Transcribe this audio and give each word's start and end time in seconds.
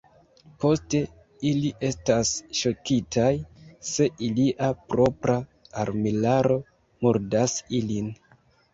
Poste 0.61 1.01
ili 1.49 1.69
estas 1.89 2.31
ŝokitaj, 2.61 3.27
se 3.91 4.09
ilia 4.31 4.73
propra 4.95 5.39
armilaro 5.87 6.61
murdas 7.07 7.59
ilin. 7.85 8.15